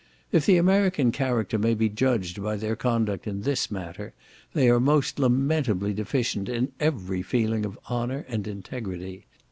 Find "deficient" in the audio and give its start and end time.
5.93-6.49